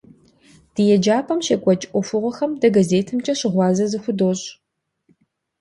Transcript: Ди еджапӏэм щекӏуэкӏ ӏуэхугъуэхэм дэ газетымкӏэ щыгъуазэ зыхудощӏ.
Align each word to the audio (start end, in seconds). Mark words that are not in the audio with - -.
Ди 0.73 0.83
еджапӏэм 0.95 1.39
щекӏуэкӏ 1.45 1.85
ӏуэхугъуэхэм 1.89 2.51
дэ 2.61 2.67
газетымкӏэ 2.75 3.33
щыгъуазэ 3.39 3.85
зыхудощӏ. 3.91 4.45